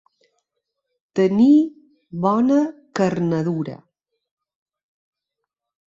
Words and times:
Tenir 1.19 1.59
bona 2.25 2.59
carnadura. 3.01 3.79